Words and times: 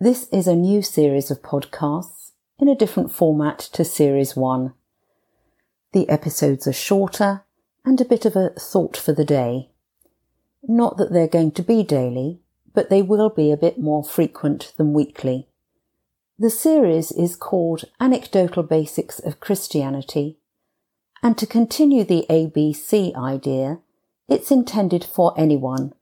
This 0.00 0.28
is 0.30 0.46
a 0.46 0.54
new 0.54 0.80
series 0.80 1.28
of 1.28 1.42
podcasts 1.42 2.30
in 2.60 2.68
a 2.68 2.76
different 2.76 3.10
format 3.10 3.58
to 3.72 3.84
Series 3.84 4.36
1. 4.36 4.72
The 5.92 6.08
episodes 6.08 6.68
are 6.68 6.72
shorter 6.72 7.42
and 7.84 8.00
a 8.00 8.04
bit 8.04 8.24
of 8.24 8.36
a 8.36 8.50
thought 8.50 8.96
for 8.96 9.12
the 9.12 9.24
day. 9.24 9.70
Not 10.62 10.98
that 10.98 11.12
they're 11.12 11.26
going 11.26 11.50
to 11.50 11.64
be 11.64 11.82
daily, 11.82 12.38
but 12.72 12.90
they 12.90 13.02
will 13.02 13.28
be 13.28 13.50
a 13.50 13.56
bit 13.56 13.80
more 13.80 14.04
frequent 14.04 14.72
than 14.76 14.92
weekly. 14.92 15.48
The 16.38 16.48
series 16.48 17.10
is 17.10 17.34
called 17.34 17.82
Anecdotal 17.98 18.62
Basics 18.62 19.18
of 19.18 19.40
Christianity, 19.40 20.38
and 21.24 21.36
to 21.38 21.44
continue 21.44 22.04
the 22.04 22.24
ABC 22.30 23.16
idea, 23.16 23.80
it's 24.28 24.52
intended 24.52 25.02
for 25.02 25.34
anyone, 25.36 25.92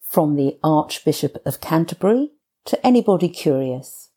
from 0.00 0.36
the 0.36 0.58
Archbishop 0.64 1.36
of 1.44 1.60
Canterbury 1.60 2.30
to 2.66 2.86
anybody 2.86 3.28
curious. 3.28 4.10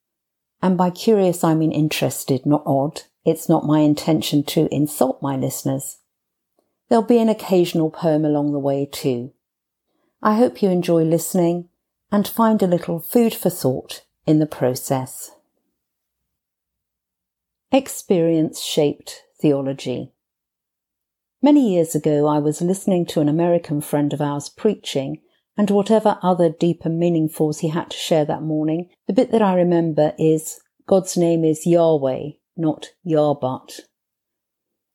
And 0.61 0.77
by 0.77 0.89
curious, 0.89 1.43
I 1.43 1.53
mean 1.53 1.71
interested, 1.71 2.45
not 2.45 2.63
odd. 2.65 3.03
It's 3.23 3.49
not 3.49 3.65
my 3.65 3.79
intention 3.79 4.43
to 4.45 4.73
insult 4.73 5.21
my 5.21 5.35
listeners. 5.35 5.99
There'll 6.89 7.03
be 7.03 7.19
an 7.19 7.29
occasional 7.29 7.89
poem 7.89 8.25
along 8.25 8.51
the 8.51 8.59
way 8.59 8.87
too. 8.91 9.31
I 10.21 10.35
hope 10.35 10.61
you 10.61 10.69
enjoy 10.69 11.03
listening 11.03 11.69
and 12.11 12.27
find 12.27 12.61
a 12.61 12.67
little 12.67 12.99
food 12.99 13.33
for 13.33 13.49
thought 13.49 14.03
in 14.25 14.39
the 14.39 14.45
process. 14.45 15.31
Experience 17.71 18.61
shaped 18.61 19.23
theology. 19.41 20.13
Many 21.41 21.73
years 21.73 21.93
ago, 21.93 22.27
I 22.27 22.39
was 22.39 22.61
listening 22.61 23.05
to 23.07 23.21
an 23.21 23.29
American 23.29 23.81
friend 23.81 24.13
of 24.13 24.21
ours 24.21 24.49
preaching 24.49 25.19
and 25.57 25.69
whatever 25.69 26.19
other 26.21 26.49
deeper 26.49 26.89
meaning 26.89 27.29
meaningfuls 27.29 27.59
he 27.59 27.69
had 27.69 27.89
to 27.91 27.97
share 27.97 28.25
that 28.25 28.41
morning, 28.41 28.89
the 29.07 29.13
bit 29.13 29.31
that 29.31 29.41
I 29.41 29.55
remember 29.55 30.13
is 30.17 30.59
God's 30.87 31.15
name 31.17 31.43
is 31.43 31.65
Yahweh, 31.65 32.31
not 32.57 32.89
Yahbut. 33.05 33.81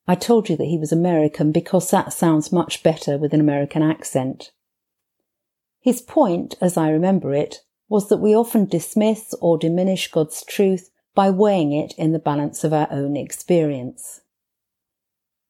I 0.06 0.14
told 0.14 0.48
you 0.48 0.56
that 0.56 0.64
he 0.66 0.78
was 0.78 0.92
American 0.92 1.52
because 1.52 1.90
that 1.90 2.12
sounds 2.12 2.52
much 2.52 2.82
better 2.82 3.16
with 3.16 3.32
an 3.32 3.40
American 3.40 3.82
accent. 3.82 4.50
His 5.80 6.02
point, 6.02 6.56
as 6.60 6.76
I 6.76 6.90
remember 6.90 7.32
it, 7.34 7.60
was 7.88 8.08
that 8.08 8.18
we 8.18 8.34
often 8.34 8.66
dismiss 8.66 9.34
or 9.40 9.58
diminish 9.58 10.10
God's 10.10 10.44
truth 10.44 10.90
by 11.14 11.30
weighing 11.30 11.72
it 11.72 11.94
in 11.96 12.12
the 12.12 12.18
balance 12.18 12.64
of 12.64 12.72
our 12.72 12.88
own 12.90 13.16
experience. 13.16 14.20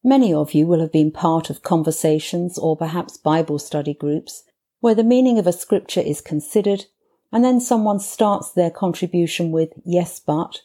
Many 0.03 0.33
of 0.33 0.55
you 0.55 0.67
will 0.67 0.81
have 0.81 0.93
been 0.93 1.11
part 1.11 1.51
of 1.51 1.63
conversations 1.63 2.57
or 2.57 2.77
perhaps 2.77 3.19
Bible 3.19 3.59
study 3.59 3.93
groups 3.93 4.45
where 4.81 4.95
the 4.95 5.05
meaning 5.05 5.39
of 5.39 5.47
a 5.47 5.53
scripture 5.53 6.01
is 6.01 6.21
considered, 6.21 6.87
and 7.33 7.45
then 7.45 7.61
someone 7.61 8.01
starts 8.01 8.51
their 8.51 8.71
contribution 8.71 9.53
with 9.53 9.71
yes, 9.85 10.19
but, 10.19 10.63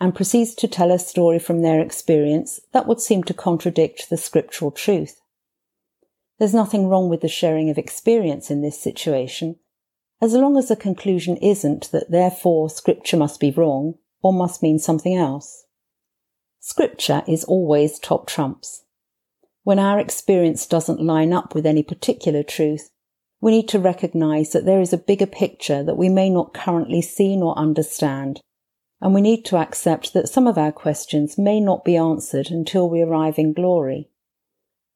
and 0.00 0.14
proceeds 0.14 0.54
to 0.54 0.68
tell 0.68 0.90
a 0.90 0.98
story 0.98 1.38
from 1.38 1.62
their 1.62 1.80
experience 1.80 2.60
that 2.72 2.86
would 2.86 3.00
seem 3.00 3.22
to 3.24 3.34
contradict 3.34 4.08
the 4.08 4.16
scriptural 4.16 4.70
truth. 4.70 5.20
There's 6.38 6.54
nothing 6.54 6.86
wrong 6.86 7.08
with 7.08 7.20
the 7.20 7.28
sharing 7.28 7.68
of 7.68 7.78
experience 7.78 8.50
in 8.50 8.62
this 8.62 8.80
situation, 8.80 9.56
as 10.20 10.34
long 10.34 10.56
as 10.56 10.68
the 10.68 10.76
conclusion 10.76 11.36
isn't 11.38 11.90
that 11.90 12.10
therefore 12.10 12.70
scripture 12.70 13.16
must 13.16 13.40
be 13.40 13.50
wrong 13.50 13.94
or 14.22 14.32
must 14.32 14.62
mean 14.62 14.78
something 14.78 15.16
else. 15.16 15.64
Scripture 16.60 17.22
is 17.26 17.44
always 17.44 17.98
top 17.98 18.26
trumps. 18.26 18.84
When 19.62 19.78
our 19.78 19.98
experience 19.98 20.66
doesn't 20.66 21.00
line 21.00 21.32
up 21.32 21.54
with 21.54 21.66
any 21.66 21.82
particular 21.82 22.42
truth, 22.42 22.90
we 23.40 23.52
need 23.52 23.68
to 23.68 23.78
recognize 23.78 24.50
that 24.50 24.64
there 24.64 24.80
is 24.80 24.92
a 24.92 24.98
bigger 24.98 25.26
picture 25.26 25.82
that 25.84 25.96
we 25.96 26.08
may 26.08 26.28
not 26.28 26.54
currently 26.54 27.00
see 27.00 27.36
nor 27.36 27.56
understand, 27.58 28.40
and 29.00 29.14
we 29.14 29.20
need 29.20 29.44
to 29.44 29.56
accept 29.56 30.12
that 30.12 30.28
some 30.28 30.46
of 30.46 30.58
our 30.58 30.72
questions 30.72 31.38
may 31.38 31.60
not 31.60 31.84
be 31.84 31.96
answered 31.96 32.50
until 32.50 32.88
we 32.88 33.00
arrive 33.00 33.38
in 33.38 33.52
glory. 33.52 34.08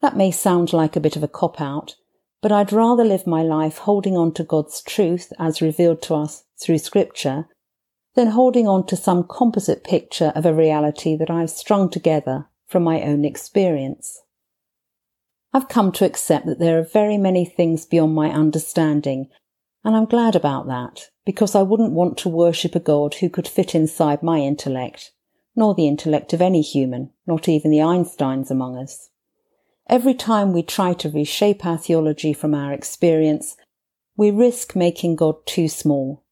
That 0.01 0.17
may 0.17 0.33
sound 0.33 0.73
like 0.73 0.97
a 0.97 1.01
bit 1.01 1.15
of 1.15 1.23
a 1.23 1.29
cop 1.29 1.61
out, 1.61 1.95
but 2.41 2.51
I'd 2.51 2.73
rather 2.73 3.05
live 3.05 3.27
my 3.27 3.43
life 3.43 3.79
holding 3.79 4.17
on 4.17 4.35
to 4.35 4.43
God's 4.43 4.83
truth 4.83 5.33
as 5.39 5.63
revealed 5.63 6.03
to 6.03 6.17
us 6.17 6.43
through 6.61 6.79
Scripture 6.79 7.47
than 8.15 8.29
holding 8.29 8.67
on 8.67 8.85
to 8.87 8.97
some 8.97 9.25
composite 9.25 9.85
picture 9.85 10.33
of 10.35 10.45
a 10.45 10.53
reality 10.53 11.17
that 11.17 11.31
I've 11.31 11.51
strung 11.51 11.89
together 11.89 12.49
from 12.67 12.83
my 12.83 13.03
own 13.03 13.25
experience. 13.25 14.22
I've 15.55 15.69
come 15.69 15.93
to 15.93 16.07
accept 16.07 16.47
that 16.47 16.59
there 16.59 16.79
are 16.79 16.83
very 16.85 17.19
many 17.19 17.45
things 17.45 17.85
beyond 17.85 18.15
my 18.15 18.31
understanding, 18.31 19.29
and 19.85 19.95
I'm 19.95 20.07
glad 20.07 20.35
about 20.35 20.67
that, 20.69 21.11
because 21.27 21.55
I 21.55 21.63
wouldn't 21.63 21.93
want 21.93 22.17
to 22.19 22.29
worship 22.29 22.75
a 22.75 22.81
God 22.81 23.15
who 23.15 23.29
could 23.29 23.47
fit 23.47 23.75
inside 23.75 24.23
my 24.23 24.39
intellect, 24.39 25.13
nor 25.55 25.75
the 25.75 25.89
intellect 25.89 26.33
of 26.33 26.41
any 26.41 26.63
human, 26.63 27.11
not 27.27 27.49
even 27.49 27.71
the 27.71 27.79
Einsteins 27.79 28.51
among 28.51 28.79
us. 28.79 29.11
Every 29.89 30.15
time 30.15 30.53
we 30.53 30.63
try 30.63 30.95
to 30.95 31.11
reshape 31.11 31.67
our 31.67 31.77
theology 31.77 32.33
from 32.33 32.55
our 32.55 32.73
experience, 32.73 33.57
we 34.17 34.31
risk 34.31 34.75
making 34.75 35.17
God 35.17 35.45
too 35.45 35.69
small. 35.69 36.25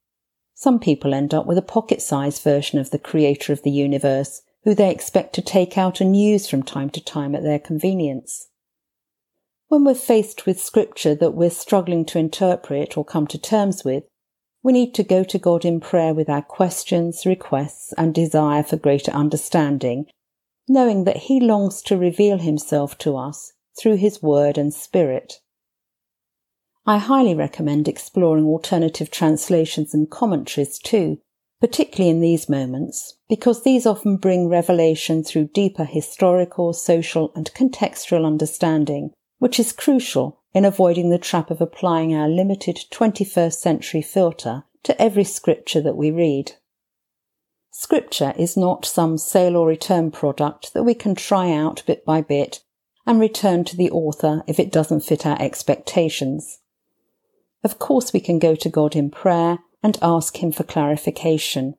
Some 0.55 0.79
people 0.79 1.13
end 1.13 1.35
up 1.35 1.47
with 1.47 1.59
a 1.59 1.63
pocket-sized 1.63 2.43
version 2.43 2.79
of 2.79 2.91
the 2.91 2.99
creator 2.99 3.53
of 3.53 3.63
the 3.63 3.71
universe, 3.71 4.43
who 4.65 4.75
they 4.75 4.91
expect 4.91 5.35
to 5.35 5.43
take 5.43 5.77
out 5.77 6.01
and 6.01 6.17
use 6.17 6.49
from 6.49 6.63
time 6.63 6.89
to 6.91 7.05
time 7.05 7.35
at 7.35 7.43
their 7.43 7.59
convenience. 7.59 8.49
When 9.71 9.85
we're 9.85 9.95
faced 9.95 10.47
with 10.47 10.61
scripture 10.61 11.15
that 11.15 11.35
we're 11.35 11.49
struggling 11.49 12.05
to 12.07 12.19
interpret 12.19 12.97
or 12.97 13.05
come 13.05 13.29
to 13.29 13.39
terms 13.39 13.85
with, 13.85 14.03
we 14.65 14.73
need 14.73 14.95
to 14.95 15.05
go 15.05 15.23
to 15.23 15.39
God 15.39 15.65
in 15.65 15.79
prayer 15.79 16.13
with 16.13 16.29
our 16.29 16.43
questions, 16.43 17.25
requests, 17.25 17.93
and 17.93 18.13
desire 18.13 18.65
for 18.65 18.77
greater 18.77 19.13
understanding, 19.13 20.07
knowing 20.69 21.05
that 21.05 21.19
He 21.19 21.39
longs 21.39 21.83
to 21.83 21.97
reveal 21.97 22.39
Himself 22.39 22.99
to 22.99 23.17
us 23.17 23.53
through 23.81 23.99
His 23.99 24.21
Word 24.21 24.59
and 24.59 24.75
Spirit. 24.75 25.35
I 26.85 26.99
highly 26.99 27.37
recommend 27.37 27.87
exploring 27.87 28.47
alternative 28.47 29.09
translations 29.09 29.95
and 29.95 30.11
commentaries 30.11 30.81
too, 30.81 31.19
particularly 31.61 32.11
in 32.11 32.21
these 32.21 32.49
moments, 32.49 33.19
because 33.29 33.63
these 33.63 33.87
often 33.87 34.17
bring 34.17 34.49
revelation 34.49 35.23
through 35.23 35.51
deeper 35.55 35.85
historical, 35.85 36.73
social, 36.73 37.31
and 37.37 37.55
contextual 37.55 38.27
understanding 38.27 39.13
which 39.41 39.59
is 39.59 39.73
crucial 39.73 40.39
in 40.55 40.65
avoiding 40.65 41.09
the 41.09 41.19
trap 41.19 41.51
of 41.51 41.61
applying 41.61 42.15
our 42.15 42.29
limited 42.29 42.77
21st 42.93 43.55
century 43.55 44.03
filter 44.03 44.63
to 44.83 45.03
every 45.03 45.25
scripture 45.25 45.81
that 45.81 45.97
we 45.97 46.11
read. 46.11 46.53
Scripture 47.71 48.35
is 48.39 48.57
not 48.57 48.85
some 48.85 49.17
sale 49.17 49.57
or 49.57 49.67
return 49.67 50.11
product 50.11 50.75
that 50.75 50.83
we 50.83 50.95
can 50.95 51.15
try 51.15 51.51
out 51.53 51.83
bit 51.87 52.05
by 52.05 52.21
bit 52.21 52.63
and 53.07 53.19
return 53.19 53.65
to 53.65 53.77
the 53.77 53.91
author 53.91 54.43
if 54.47 54.61
it 54.61 54.71
doesn't 54.71 55.01
fit 55.01 55.25
our 55.25 55.41
expectations. 55.41 56.59
Of 57.65 57.79
course, 57.79 58.13
we 58.13 58.21
can 58.21 58.39
go 58.39 58.55
to 58.55 58.69
God 58.69 58.95
in 58.95 59.11
prayer 59.11 59.61
and 59.83 59.99
ask 60.03 60.43
Him 60.43 60.53
for 60.53 60.65
clarification, 60.65 61.77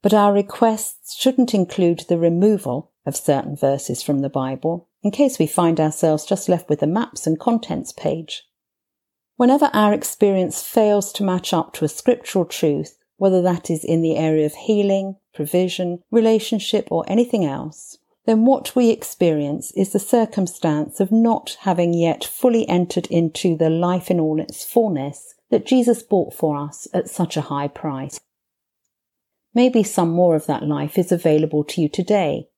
but 0.00 0.14
our 0.14 0.32
requests 0.32 1.14
shouldn't 1.14 1.52
include 1.52 2.04
the 2.08 2.18
removal 2.18 2.92
of 3.04 3.16
certain 3.16 3.54
verses 3.54 4.02
from 4.02 4.20
the 4.20 4.30
Bible 4.30 4.85
in 5.02 5.10
case 5.10 5.38
we 5.38 5.46
find 5.46 5.78
ourselves 5.78 6.26
just 6.26 6.48
left 6.48 6.68
with 6.68 6.80
the 6.80 6.86
maps 6.86 7.26
and 7.26 7.38
contents 7.38 7.92
page. 7.92 8.44
Whenever 9.36 9.70
our 9.72 9.92
experience 9.92 10.62
fails 10.62 11.12
to 11.12 11.22
match 11.22 11.52
up 11.52 11.72
to 11.74 11.84
a 11.84 11.88
scriptural 11.88 12.44
truth, 12.44 12.98
whether 13.18 13.42
that 13.42 13.70
is 13.70 13.84
in 13.84 14.02
the 14.02 14.16
area 14.16 14.46
of 14.46 14.54
healing, 14.54 15.16
provision, 15.34 16.00
relationship, 16.10 16.88
or 16.90 17.04
anything 17.06 17.44
else, 17.44 17.98
then 18.24 18.44
what 18.44 18.74
we 18.74 18.90
experience 18.90 19.72
is 19.76 19.92
the 19.92 19.98
circumstance 19.98 21.00
of 21.00 21.12
not 21.12 21.56
having 21.60 21.94
yet 21.94 22.24
fully 22.24 22.68
entered 22.68 23.06
into 23.06 23.56
the 23.56 23.70
life 23.70 24.10
in 24.10 24.18
all 24.18 24.40
its 24.40 24.64
fullness 24.64 25.34
that 25.50 25.66
Jesus 25.66 26.02
bought 26.02 26.34
for 26.34 26.56
us 26.56 26.88
at 26.92 27.08
such 27.08 27.36
a 27.36 27.42
high 27.42 27.68
price. 27.68 28.18
Maybe 29.54 29.82
some 29.82 30.10
more 30.10 30.34
of 30.34 30.46
that 30.46 30.64
life 30.64 30.98
is 30.98 31.12
available 31.12 31.62
to 31.64 31.80
you 31.80 31.88
today. 31.88 32.48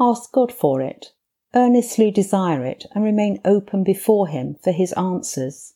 Ask 0.00 0.32
God 0.32 0.50
for 0.52 0.80
it 0.80 1.12
earnestly 1.56 2.10
desire 2.10 2.64
it 2.64 2.84
and 2.94 3.02
remain 3.02 3.40
open 3.44 3.82
before 3.82 4.28
Him 4.28 4.56
for 4.62 4.70
His 4.70 4.92
answers. 4.92 5.74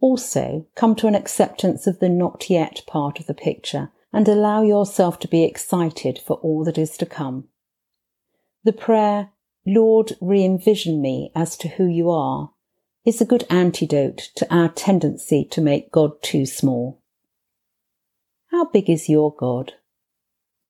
Also, 0.00 0.66
come 0.74 0.94
to 0.96 1.06
an 1.06 1.14
acceptance 1.14 1.86
of 1.86 1.98
the 1.98 2.08
not 2.08 2.48
yet 2.48 2.82
part 2.86 3.20
of 3.20 3.26
the 3.26 3.34
picture 3.34 3.90
and 4.12 4.28
allow 4.28 4.62
yourself 4.62 5.18
to 5.18 5.28
be 5.28 5.44
excited 5.44 6.18
for 6.18 6.36
all 6.36 6.64
that 6.64 6.78
is 6.78 6.96
to 6.96 7.06
come. 7.06 7.48
The 8.64 8.72
prayer, 8.72 9.30
Lord, 9.66 10.12
re 10.20 10.44
envision 10.44 11.00
me 11.00 11.32
as 11.34 11.56
to 11.58 11.68
who 11.68 11.86
you 11.86 12.10
are, 12.10 12.52
is 13.04 13.20
a 13.20 13.24
good 13.26 13.44
antidote 13.50 14.30
to 14.36 14.54
our 14.54 14.68
tendency 14.68 15.44
to 15.50 15.60
make 15.60 15.90
God 15.90 16.22
too 16.22 16.46
small. 16.46 17.00
How 18.52 18.66
big 18.66 18.88
is 18.88 19.08
your 19.08 19.34
God? 19.34 19.72